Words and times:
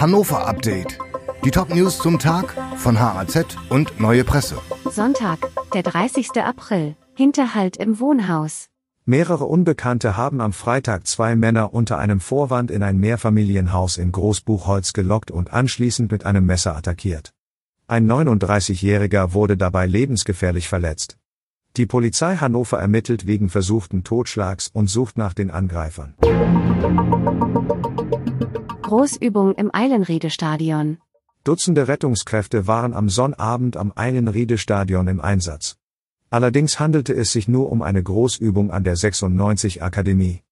Hannover 0.00 0.46
Update. 0.46 0.96
Die 1.44 1.50
Top-News 1.50 1.98
zum 1.98 2.20
Tag 2.20 2.54
von 2.76 3.00
HAZ 3.00 3.56
und 3.68 3.98
Neue 3.98 4.22
Presse. 4.22 4.56
Sonntag, 4.88 5.40
der 5.74 5.82
30. 5.82 6.40
April. 6.40 6.94
Hinterhalt 7.16 7.76
im 7.78 7.98
Wohnhaus. 7.98 8.66
Mehrere 9.06 9.46
Unbekannte 9.46 10.16
haben 10.16 10.40
am 10.40 10.52
Freitag 10.52 11.08
zwei 11.08 11.34
Männer 11.34 11.74
unter 11.74 11.98
einem 11.98 12.20
Vorwand 12.20 12.70
in 12.70 12.84
ein 12.84 12.98
Mehrfamilienhaus 12.98 13.96
in 13.96 14.12
Großbuchholz 14.12 14.92
gelockt 14.92 15.32
und 15.32 15.52
anschließend 15.52 16.12
mit 16.12 16.24
einem 16.24 16.46
Messer 16.46 16.76
attackiert. 16.76 17.32
Ein 17.88 18.06
39-Jähriger 18.08 19.32
wurde 19.32 19.56
dabei 19.56 19.86
lebensgefährlich 19.86 20.68
verletzt. 20.68 21.18
Die 21.76 21.86
Polizei 21.86 22.36
Hannover 22.36 22.78
ermittelt 22.78 23.26
wegen 23.26 23.48
versuchten 23.48 24.04
Totschlags 24.04 24.70
und 24.72 24.88
sucht 24.88 25.18
nach 25.18 25.34
den 25.34 25.50
Angreifern. 25.50 26.14
Großübung 28.88 29.54
im 29.56 29.70
Eilenriede-Stadion. 29.70 30.96
Dutzende 31.44 31.88
Rettungskräfte 31.88 32.66
waren 32.66 32.94
am 32.94 33.10
Sonnabend 33.10 33.76
am 33.76 33.92
Eilenriede-Stadion 33.94 35.08
im 35.08 35.20
Einsatz. 35.20 35.76
Allerdings 36.30 36.80
handelte 36.80 37.12
es 37.12 37.30
sich 37.30 37.48
nur 37.48 37.70
um 37.70 37.82
eine 37.82 38.02
Großübung 38.02 38.70
an 38.70 38.84
der 38.84 38.96
96 38.96 39.82
Akademie. 39.82 40.42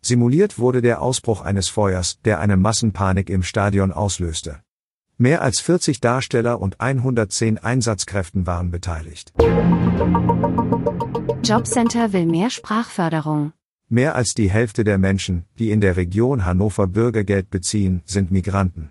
Simuliert 0.00 0.58
wurde 0.58 0.80
der 0.80 1.02
Ausbruch 1.02 1.42
eines 1.42 1.68
Feuers, 1.68 2.18
der 2.24 2.40
eine 2.40 2.56
Massenpanik 2.56 3.28
im 3.28 3.42
Stadion 3.42 3.92
auslöste. 3.92 4.60
Mehr 5.18 5.42
als 5.42 5.60
40 5.60 6.00
Darsteller 6.00 6.62
und 6.62 6.80
110 6.80 7.58
Einsatzkräften 7.58 8.46
waren 8.46 8.70
beteiligt. 8.70 9.34
Jobcenter 11.44 12.14
will 12.14 12.24
mehr 12.24 12.48
Sprachförderung. 12.48 13.52
Mehr 13.92 14.14
als 14.14 14.32
die 14.32 14.48
Hälfte 14.48 14.84
der 14.84 14.96
Menschen, 14.96 15.44
die 15.58 15.70
in 15.70 15.82
der 15.82 15.98
Region 15.98 16.46
Hannover 16.46 16.86
Bürgergeld 16.86 17.50
beziehen, 17.50 18.00
sind 18.06 18.30
Migranten. 18.30 18.90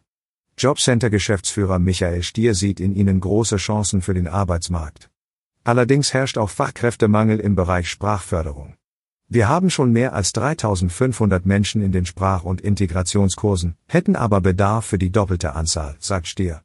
Jobcenter-Geschäftsführer 0.59 1.79
Michael 1.79 2.21
Stier 2.21 2.53
sieht 2.53 2.79
in 2.79 2.93
ihnen 2.93 3.19
große 3.19 3.55
Chancen 3.55 4.03
für 4.03 4.13
den 4.13 4.27
Arbeitsmarkt. 4.27 5.09
Allerdings 5.63 6.13
herrscht 6.13 6.37
auch 6.37 6.51
Fachkräftemangel 6.51 7.39
im 7.39 7.55
Bereich 7.55 7.89
Sprachförderung. 7.89 8.75
Wir 9.27 9.49
haben 9.49 9.71
schon 9.71 9.91
mehr 9.91 10.13
als 10.13 10.33
3500 10.33 11.47
Menschen 11.47 11.81
in 11.81 11.91
den 11.91 12.05
Sprach- 12.05 12.43
und 12.43 12.61
Integrationskursen, 12.61 13.77
hätten 13.87 14.15
aber 14.15 14.39
Bedarf 14.39 14.85
für 14.85 14.99
die 14.99 15.11
doppelte 15.11 15.55
Anzahl, 15.55 15.95
sagt 15.97 16.27
Stier. 16.27 16.61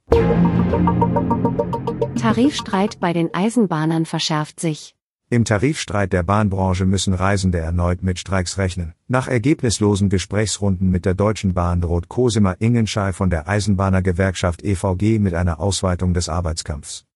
Tarifstreit 2.20 3.00
bei 3.00 3.14
den 3.14 3.33
Eisenbahnern 3.33 4.05
verschärft 4.05 4.61
sich. 4.61 4.95
Im 5.28 5.44
Tarifstreit 5.44 6.12
der 6.12 6.22
Bahnbranche 6.22 6.86
müssen 6.86 7.12
Reisende 7.12 7.58
erneut 7.58 8.00
mit 8.00 8.20
Streiks 8.20 8.58
rechnen. 8.58 8.94
Nach 9.08 9.27
ergebnislosen 9.27 10.08
Gesprächsrunden 10.08 10.88
mit 10.88 11.05
der 11.05 11.14
Deutschen 11.14 11.52
Bahn 11.52 11.80
droht 11.80 12.08
Cosima 12.08 12.52
Ingenschei 12.52 13.12
von 13.12 13.28
der 13.28 13.48
Eisenbahnergewerkschaft 13.48 14.62
EVG 14.62 15.18
mit 15.18 15.34
einer 15.34 15.58
Ausweitung 15.58 16.14
des 16.14 16.28
Arbeitskampfs. 16.28 17.06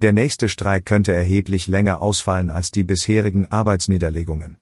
Der 0.00 0.12
nächste 0.12 0.48
Streik 0.48 0.86
könnte 0.86 1.12
erheblich 1.12 1.68
länger 1.68 2.02
ausfallen 2.02 2.50
als 2.50 2.72
die 2.72 2.82
bisherigen 2.82 3.46
Arbeitsniederlegungen. 3.52 4.56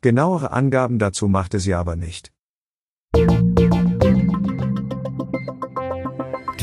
Genauere 0.00 0.50
Angaben 0.50 0.98
dazu 0.98 1.28
machte 1.28 1.60
sie 1.60 1.74
aber 1.74 1.94
nicht. 1.94 2.32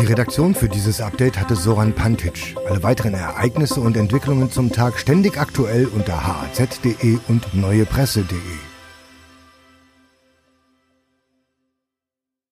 Redaktion 0.09 0.55
für 0.55 0.69
dieses 0.69 1.01
Update 1.01 1.37
hatte 1.39 1.55
Soran 1.55 1.93
Pantic. 1.93 2.55
Alle 2.67 2.83
weiteren 2.83 3.13
Ereignisse 3.13 3.81
und 3.81 3.97
Entwicklungen 3.97 4.51
zum 4.51 4.71
Tag 4.71 4.99
ständig 4.99 5.37
aktuell 5.37 5.85
unter 5.85 6.25
haz.de 6.25 7.19
und 7.27 7.53
neuepresse.de. 7.53 8.66